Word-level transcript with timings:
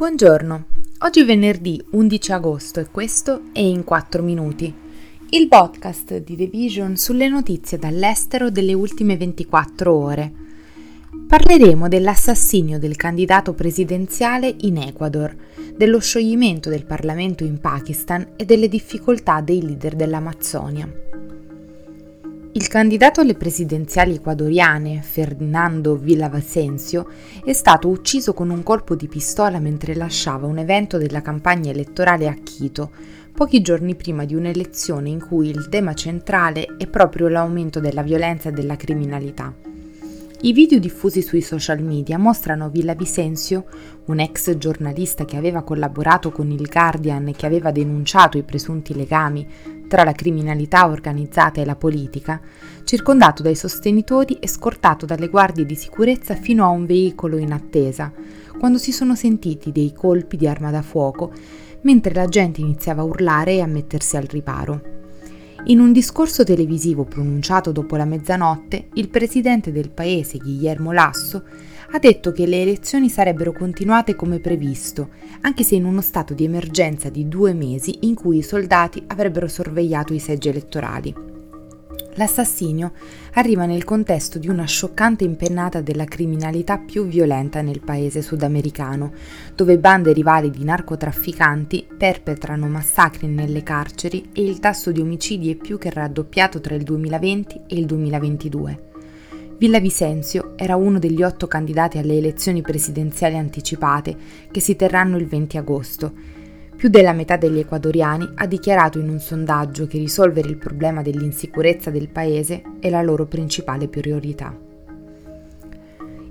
Buongiorno, 0.00 0.64
oggi 1.00 1.20
è 1.20 1.24
venerdì 1.26 1.78
11 1.90 2.32
agosto 2.32 2.80
e 2.80 2.86
questo 2.90 3.42
è 3.52 3.58
In 3.58 3.84
4 3.84 4.22
Minuti, 4.22 4.74
il 5.28 5.46
podcast 5.46 6.16
di 6.16 6.36
The 6.36 6.46
Vision 6.46 6.96
sulle 6.96 7.28
notizie 7.28 7.76
dall'estero 7.76 8.48
delle 8.48 8.72
ultime 8.72 9.18
24 9.18 9.94
ore. 9.94 10.32
Parleremo 11.28 11.86
dell'assassinio 11.86 12.78
del 12.78 12.96
candidato 12.96 13.52
presidenziale 13.52 14.56
in 14.60 14.78
Ecuador, 14.78 15.36
dello 15.76 16.00
scioglimento 16.00 16.70
del 16.70 16.86
Parlamento 16.86 17.44
in 17.44 17.60
Pakistan 17.60 18.26
e 18.36 18.46
delle 18.46 18.68
difficoltà 18.68 19.42
dei 19.42 19.60
leader 19.60 19.96
dell'Amazzonia. 19.96 20.90
Il 22.52 22.66
candidato 22.66 23.20
alle 23.20 23.36
presidenziali 23.36 24.16
ecuadoriane, 24.16 25.02
Fernando 25.02 25.94
Villavicencio, 25.94 27.08
è 27.44 27.52
stato 27.52 27.86
ucciso 27.86 28.34
con 28.34 28.50
un 28.50 28.64
colpo 28.64 28.96
di 28.96 29.06
pistola 29.06 29.60
mentre 29.60 29.94
lasciava 29.94 30.48
un 30.48 30.58
evento 30.58 30.98
della 30.98 31.22
campagna 31.22 31.70
elettorale 31.70 32.26
a 32.26 32.34
Quito, 32.34 32.90
pochi 33.32 33.62
giorni 33.62 33.94
prima 33.94 34.24
di 34.24 34.34
un'elezione 34.34 35.08
in 35.10 35.24
cui 35.24 35.48
il 35.48 35.68
tema 35.68 35.94
centrale 35.94 36.74
è 36.76 36.88
proprio 36.88 37.28
l'aumento 37.28 37.78
della 37.78 38.02
violenza 38.02 38.48
e 38.48 38.52
della 38.52 38.74
criminalità. 38.74 39.54
I 40.42 40.52
video 40.52 40.80
diffusi 40.80 41.22
sui 41.22 41.42
social 41.42 41.82
media 41.82 42.18
mostrano 42.18 42.68
Villavicencio, 42.68 43.64
un 44.06 44.18
ex 44.18 44.56
giornalista 44.56 45.24
che 45.24 45.36
aveva 45.36 45.62
collaborato 45.62 46.32
con 46.32 46.50
il 46.50 46.66
Guardian 46.66 47.28
e 47.28 47.32
che 47.32 47.46
aveva 47.46 47.70
denunciato 47.70 48.38
i 48.38 48.42
presunti 48.42 48.94
legami 48.94 49.46
tra 49.90 50.04
la 50.04 50.12
criminalità 50.12 50.86
organizzata 50.86 51.60
e 51.60 51.64
la 51.64 51.74
politica, 51.74 52.40
circondato 52.84 53.42
dai 53.42 53.56
sostenitori 53.56 54.34
e 54.34 54.46
scortato 54.46 55.04
dalle 55.04 55.26
guardie 55.26 55.66
di 55.66 55.74
sicurezza 55.74 56.36
fino 56.36 56.64
a 56.64 56.68
un 56.68 56.86
veicolo 56.86 57.38
in 57.38 57.50
attesa, 57.50 58.12
quando 58.56 58.78
si 58.78 58.92
sono 58.92 59.16
sentiti 59.16 59.72
dei 59.72 59.92
colpi 59.92 60.36
di 60.36 60.46
arma 60.46 60.70
da 60.70 60.82
fuoco, 60.82 61.32
mentre 61.80 62.14
la 62.14 62.26
gente 62.26 62.60
iniziava 62.60 63.02
a 63.02 63.04
urlare 63.04 63.54
e 63.54 63.62
a 63.62 63.66
mettersi 63.66 64.16
al 64.16 64.28
riparo. 64.30 64.80
In 65.64 65.80
un 65.80 65.90
discorso 65.90 66.44
televisivo 66.44 67.02
pronunciato 67.02 67.72
dopo 67.72 67.96
la 67.96 68.04
mezzanotte, 68.04 68.90
il 68.94 69.08
presidente 69.08 69.72
del 69.72 69.90
paese, 69.90 70.38
Guillermo 70.38 70.92
Lasso, 70.92 71.42
ha 71.92 71.98
detto 71.98 72.32
che 72.32 72.46
le 72.46 72.62
elezioni 72.62 73.08
sarebbero 73.08 73.52
continuate 73.52 74.14
come 74.14 74.38
previsto, 74.38 75.10
anche 75.40 75.64
se 75.64 75.74
in 75.74 75.84
uno 75.84 76.00
stato 76.00 76.34
di 76.34 76.44
emergenza 76.44 77.08
di 77.08 77.26
due 77.26 77.52
mesi 77.52 77.98
in 78.02 78.14
cui 78.14 78.38
i 78.38 78.42
soldati 78.42 79.02
avrebbero 79.08 79.48
sorvegliato 79.48 80.14
i 80.14 80.20
seggi 80.20 80.48
elettorali. 80.48 81.28
L'assassinio 82.14 82.92
arriva 83.34 83.66
nel 83.66 83.84
contesto 83.84 84.38
di 84.38 84.48
una 84.48 84.64
scioccante 84.64 85.24
impennata 85.24 85.80
della 85.80 86.04
criminalità 86.04 86.76
più 86.78 87.06
violenta 87.06 87.62
nel 87.62 87.80
paese 87.80 88.20
sudamericano, 88.20 89.12
dove 89.54 89.78
bande 89.78 90.12
rivali 90.12 90.50
di 90.50 90.64
narcotrafficanti 90.64 91.86
perpetrano 91.96 92.66
massacri 92.68 93.26
nelle 93.28 93.62
carceri 93.62 94.30
e 94.32 94.42
il 94.42 94.58
tasso 94.58 94.90
di 94.92 95.00
omicidi 95.00 95.50
è 95.50 95.54
più 95.54 95.78
che 95.78 95.90
raddoppiato 95.90 96.60
tra 96.60 96.74
il 96.74 96.82
2020 96.82 97.60
e 97.66 97.76
il 97.76 97.86
2022. 97.86 98.89
Villavicencio 99.60 100.54
era 100.56 100.74
uno 100.76 100.98
degli 100.98 101.22
otto 101.22 101.46
candidati 101.46 101.98
alle 101.98 102.16
elezioni 102.16 102.62
presidenziali 102.62 103.36
anticipate 103.36 104.16
che 104.50 104.58
si 104.58 104.74
terranno 104.74 105.18
il 105.18 105.26
20 105.26 105.58
agosto 105.58 106.12
più 106.74 106.88
della 106.88 107.12
metà 107.12 107.36
degli 107.36 107.58
ecuadoriani 107.58 108.26
ha 108.36 108.46
dichiarato 108.46 108.98
in 108.98 109.10
un 109.10 109.18
sondaggio 109.18 109.86
che 109.86 109.98
risolvere 109.98 110.48
il 110.48 110.56
problema 110.56 111.02
dell'insicurezza 111.02 111.90
del 111.90 112.08
paese 112.08 112.62
è 112.80 112.88
la 112.88 113.02
loro 113.02 113.26
principale 113.26 113.86
priorità. 113.86 114.58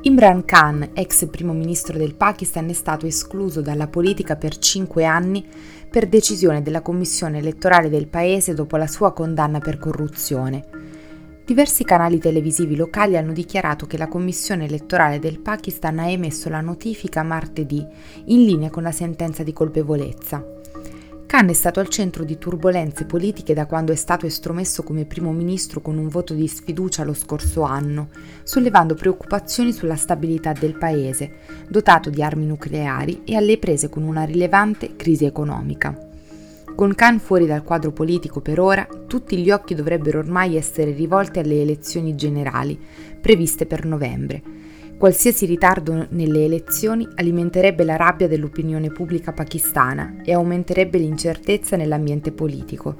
Imran 0.00 0.44
Khan, 0.44 0.90
ex 0.92 1.28
primo 1.28 1.52
ministro 1.52 1.96
del 1.96 2.16
Pakistan, 2.16 2.68
è 2.70 2.72
stato 2.72 3.06
escluso 3.06 3.60
dalla 3.60 3.86
politica 3.86 4.34
per 4.34 4.58
cinque 4.58 5.04
anni 5.04 5.46
per 5.88 6.08
decisione 6.08 6.60
della 6.60 6.82
commissione 6.82 7.38
elettorale 7.38 7.88
del 7.88 8.08
paese 8.08 8.52
dopo 8.52 8.76
la 8.76 8.88
sua 8.88 9.12
condanna 9.12 9.60
per 9.60 9.78
corruzione. 9.78 10.91
Diversi 11.44 11.82
canali 11.82 12.18
televisivi 12.18 12.76
locali 12.76 13.16
hanno 13.16 13.32
dichiarato 13.32 13.86
che 13.86 13.98
la 13.98 14.06
Commissione 14.06 14.66
elettorale 14.66 15.18
del 15.18 15.40
Pakistan 15.40 15.98
ha 15.98 16.08
emesso 16.08 16.48
la 16.48 16.60
notifica 16.60 17.24
martedì, 17.24 17.84
in 18.26 18.44
linea 18.44 18.70
con 18.70 18.84
la 18.84 18.92
sentenza 18.92 19.42
di 19.42 19.52
colpevolezza. 19.52 20.60
Khan 21.26 21.48
è 21.48 21.52
stato 21.52 21.80
al 21.80 21.88
centro 21.88 22.22
di 22.22 22.38
turbulenze 22.38 23.06
politiche 23.06 23.54
da 23.54 23.66
quando 23.66 23.90
è 23.90 23.96
stato 23.96 24.24
estromesso 24.24 24.84
come 24.84 25.04
primo 25.04 25.32
ministro 25.32 25.80
con 25.80 25.98
un 25.98 26.06
voto 26.06 26.32
di 26.32 26.46
sfiducia 26.46 27.02
lo 27.02 27.14
scorso 27.14 27.62
anno, 27.62 28.10
sollevando 28.44 28.94
preoccupazioni 28.94 29.72
sulla 29.72 29.96
stabilità 29.96 30.52
del 30.52 30.76
paese, 30.76 31.38
dotato 31.68 32.08
di 32.08 32.22
armi 32.22 32.46
nucleari 32.46 33.22
e 33.24 33.34
alle 33.34 33.58
prese 33.58 33.88
con 33.88 34.04
una 34.04 34.22
rilevante 34.22 34.94
crisi 34.94 35.24
economica. 35.24 36.10
Con 36.74 36.94
Khan 36.94 37.20
fuori 37.20 37.46
dal 37.46 37.62
quadro 37.62 37.92
politico 37.92 38.40
per 38.40 38.58
ora, 38.58 38.88
tutti 39.06 39.36
gli 39.36 39.50
occhi 39.50 39.74
dovrebbero 39.74 40.18
ormai 40.18 40.56
essere 40.56 40.92
rivolti 40.92 41.38
alle 41.38 41.60
elezioni 41.60 42.14
generali, 42.14 42.78
previste 43.20 43.66
per 43.66 43.84
novembre. 43.84 44.42
Qualsiasi 44.96 45.46
ritardo 45.46 46.06
nelle 46.10 46.44
elezioni 46.44 47.06
alimenterebbe 47.14 47.84
la 47.84 47.96
rabbia 47.96 48.26
dell'opinione 48.26 48.90
pubblica 48.90 49.32
pakistana 49.32 50.22
e 50.24 50.32
aumenterebbe 50.32 50.96
l'incertezza 50.98 51.76
nell'ambiente 51.76 52.32
politico. 52.32 52.96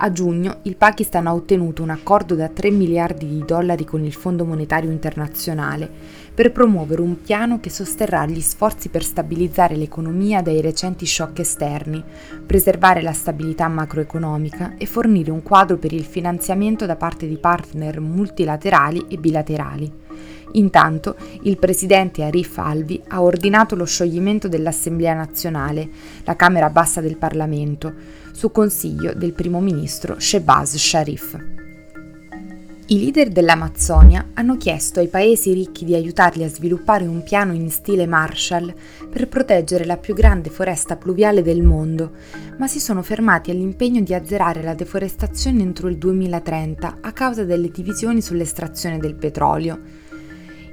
A 0.00 0.12
giugno 0.12 0.58
il 0.62 0.76
Pakistan 0.76 1.26
ha 1.26 1.34
ottenuto 1.34 1.82
un 1.82 1.90
accordo 1.90 2.36
da 2.36 2.48
3 2.48 2.70
miliardi 2.70 3.26
di 3.26 3.44
dollari 3.44 3.84
con 3.84 4.04
il 4.04 4.12
Fondo 4.12 4.44
Monetario 4.44 4.92
Internazionale 4.92 5.90
per 6.32 6.52
promuovere 6.52 7.02
un 7.02 7.20
piano 7.20 7.58
che 7.58 7.68
sosterrà 7.68 8.24
gli 8.24 8.40
sforzi 8.40 8.90
per 8.90 9.02
stabilizzare 9.02 9.74
l'economia 9.74 10.40
dai 10.40 10.60
recenti 10.60 11.04
shock 11.04 11.40
esterni, 11.40 12.00
preservare 12.46 13.02
la 13.02 13.12
stabilità 13.12 13.66
macroeconomica 13.66 14.74
e 14.78 14.86
fornire 14.86 15.32
un 15.32 15.42
quadro 15.42 15.78
per 15.78 15.92
il 15.92 16.04
finanziamento 16.04 16.86
da 16.86 16.94
parte 16.94 17.26
di 17.26 17.36
partner 17.36 17.98
multilaterali 17.98 19.06
e 19.08 19.16
bilaterali. 19.16 20.07
Intanto, 20.52 21.16
il 21.42 21.58
presidente 21.58 22.22
Arif 22.22 22.58
Alvi 22.58 23.02
ha 23.08 23.22
ordinato 23.22 23.74
lo 23.74 23.84
scioglimento 23.84 24.48
dell'Assemblea 24.48 25.14
nazionale, 25.14 25.88
la 26.24 26.36
Camera 26.36 26.70
bassa 26.70 27.00
del 27.00 27.16
Parlamento, 27.16 27.92
su 28.32 28.50
consiglio 28.50 29.12
del 29.14 29.32
primo 29.32 29.60
ministro 29.60 30.18
Shehbaz 30.18 30.76
Sharif. 30.76 31.38
I 32.90 32.98
leader 33.00 33.28
dell'Amazzonia 33.28 34.30
hanno 34.32 34.56
chiesto 34.56 34.98
ai 34.98 35.08
paesi 35.08 35.52
ricchi 35.52 35.84
di 35.84 35.94
aiutarli 35.94 36.42
a 36.42 36.48
sviluppare 36.48 37.04
un 37.04 37.22
piano 37.22 37.52
in 37.52 37.68
stile 37.68 38.06
Marshall 38.06 38.72
per 39.10 39.28
proteggere 39.28 39.84
la 39.84 39.98
più 39.98 40.14
grande 40.14 40.48
foresta 40.48 40.96
pluviale 40.96 41.42
del 41.42 41.62
mondo, 41.62 42.12
ma 42.56 42.66
si 42.66 42.80
sono 42.80 43.02
fermati 43.02 43.50
all'impegno 43.50 44.00
di 44.00 44.14
azzerare 44.14 44.62
la 44.62 44.72
deforestazione 44.72 45.60
entro 45.60 45.88
il 45.88 45.98
2030 45.98 46.96
a 47.02 47.12
causa 47.12 47.44
delle 47.44 47.68
divisioni 47.68 48.22
sull'estrazione 48.22 48.96
del 48.96 49.16
petrolio. 49.16 50.06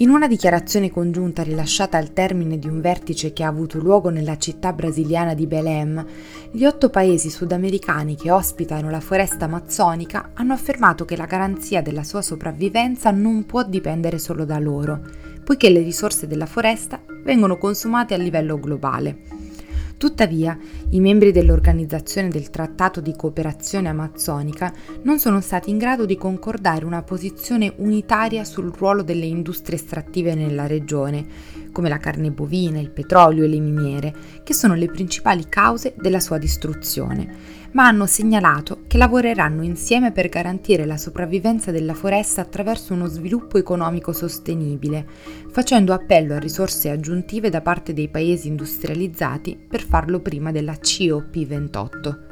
In 0.00 0.10
una 0.10 0.28
dichiarazione 0.28 0.92
congiunta 0.92 1.42
rilasciata 1.42 1.98
al 1.98 2.12
termine 2.12 2.56
di 2.56 2.68
un 2.68 2.80
vertice 2.80 3.32
che 3.32 3.42
ha 3.42 3.48
avuto 3.48 3.80
luogo 3.80 4.10
nella 4.10 4.38
città 4.38 4.72
brasiliana 4.72 5.34
di 5.34 5.48
Belém, 5.48 6.06
gli 6.52 6.64
otto 6.64 6.88
paesi 6.88 7.30
sudamericani 7.30 8.14
che 8.14 8.30
ospitano 8.30 8.90
la 8.90 9.00
foresta 9.00 9.46
amazzonica 9.46 10.30
hanno 10.34 10.52
affermato 10.52 11.04
che 11.04 11.16
la 11.16 11.26
garanzia 11.26 11.82
della 11.82 12.04
sua 12.04 12.22
sopravvivenza 12.22 13.10
non 13.10 13.44
può 13.44 13.64
dipendere 13.64 14.18
solo 14.18 14.44
da 14.44 14.60
loro, 14.60 15.00
poiché 15.42 15.68
le 15.68 15.80
risorse 15.80 16.28
della 16.28 16.46
foresta 16.46 17.02
vengono 17.24 17.58
consumate 17.58 18.14
a 18.14 18.18
livello 18.18 18.56
globale. 18.60 19.37
Tuttavia, 19.98 20.56
i 20.90 21.00
membri 21.00 21.32
dell'Organizzazione 21.32 22.28
del 22.28 22.50
Trattato 22.50 23.00
di 23.00 23.16
Cooperazione 23.16 23.88
Amazzonica 23.88 24.72
non 25.02 25.18
sono 25.18 25.40
stati 25.40 25.70
in 25.70 25.76
grado 25.76 26.06
di 26.06 26.16
concordare 26.16 26.84
una 26.84 27.02
posizione 27.02 27.72
unitaria 27.78 28.44
sul 28.44 28.72
ruolo 28.72 29.02
delle 29.02 29.26
industrie 29.26 29.76
estrattive 29.76 30.36
nella 30.36 30.68
regione, 30.68 31.26
come 31.70 31.88
la 31.88 31.98
carne 31.98 32.30
bovina, 32.30 32.78
il 32.78 32.90
petrolio 32.90 33.44
e 33.44 33.48
le 33.48 33.58
miniere, 33.58 34.14
che 34.42 34.54
sono 34.54 34.74
le 34.74 34.86
principali 34.86 35.48
cause 35.48 35.94
della 35.96 36.20
sua 36.20 36.38
distruzione, 36.38 37.56
ma 37.72 37.86
hanno 37.86 38.06
segnalato 38.06 38.80
che 38.86 38.98
lavoreranno 38.98 39.62
insieme 39.62 40.12
per 40.12 40.28
garantire 40.28 40.86
la 40.86 40.96
sopravvivenza 40.96 41.70
della 41.70 41.94
foresta 41.94 42.40
attraverso 42.40 42.94
uno 42.94 43.06
sviluppo 43.06 43.58
economico 43.58 44.12
sostenibile, 44.12 45.06
facendo 45.50 45.92
appello 45.92 46.34
a 46.34 46.38
risorse 46.38 46.90
aggiuntive 46.90 47.50
da 47.50 47.60
parte 47.60 47.92
dei 47.92 48.08
paesi 48.08 48.48
industrializzati 48.48 49.58
per 49.68 49.84
farlo 49.84 50.20
prima 50.20 50.50
della 50.50 50.72
COP28. 50.72 52.26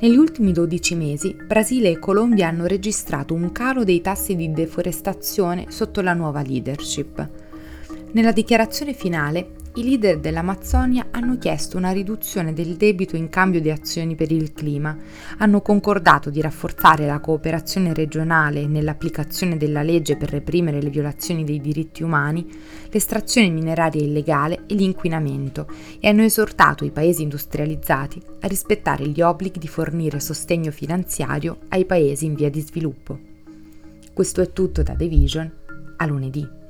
Negli 0.00 0.16
ultimi 0.16 0.52
12 0.52 0.94
mesi 0.96 1.34
Brasile 1.46 1.88
e 1.88 1.98
Colombia 1.98 2.48
hanno 2.48 2.66
registrato 2.66 3.32
un 3.32 3.52
calo 3.52 3.84
dei 3.84 4.00
tassi 4.00 4.34
di 4.34 4.52
deforestazione 4.52 5.66
sotto 5.68 6.00
la 6.02 6.12
nuova 6.12 6.42
leadership. 6.42 7.43
Nella 8.14 8.30
dichiarazione 8.30 8.92
finale, 8.92 9.54
i 9.74 9.82
leader 9.82 10.20
dell'Amazzonia 10.20 11.08
hanno 11.10 11.36
chiesto 11.36 11.76
una 11.76 11.90
riduzione 11.90 12.52
del 12.52 12.76
debito 12.76 13.16
in 13.16 13.28
cambio 13.28 13.60
di 13.60 13.72
azioni 13.72 14.14
per 14.14 14.30
il 14.30 14.52
clima, 14.52 14.96
hanno 15.38 15.60
concordato 15.62 16.30
di 16.30 16.40
rafforzare 16.40 17.06
la 17.06 17.18
cooperazione 17.18 17.92
regionale 17.92 18.68
nell'applicazione 18.68 19.56
della 19.56 19.82
legge 19.82 20.16
per 20.16 20.30
reprimere 20.30 20.80
le 20.80 20.90
violazioni 20.90 21.42
dei 21.42 21.60
diritti 21.60 22.04
umani, 22.04 22.48
l'estrazione 22.88 23.48
mineraria 23.48 24.04
illegale 24.04 24.62
e 24.68 24.76
l'inquinamento 24.76 25.66
e 25.98 26.06
hanno 26.06 26.22
esortato 26.22 26.84
i 26.84 26.92
paesi 26.92 27.22
industrializzati 27.22 28.22
a 28.42 28.46
rispettare 28.46 29.08
gli 29.08 29.22
obblighi 29.22 29.58
di 29.58 29.66
fornire 29.66 30.20
sostegno 30.20 30.70
finanziario 30.70 31.62
ai 31.70 31.84
paesi 31.84 32.26
in 32.26 32.34
via 32.34 32.48
di 32.48 32.60
sviluppo. 32.60 33.18
Questo 34.12 34.40
è 34.40 34.52
tutto 34.52 34.84
da 34.84 34.94
The 34.94 35.08
Vision, 35.08 35.52
a 35.96 36.06
lunedì. 36.06 36.62